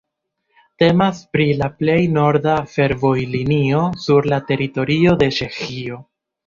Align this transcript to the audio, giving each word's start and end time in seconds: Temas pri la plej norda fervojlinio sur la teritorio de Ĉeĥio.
Temas 0.83 1.19
pri 1.35 1.45
la 1.59 1.67
plej 1.83 1.99
norda 2.15 2.57
fervojlinio 2.73 3.87
sur 4.09 4.33
la 4.35 4.45
teritorio 4.51 5.19
de 5.25 5.35
Ĉeĥio. 5.41 6.07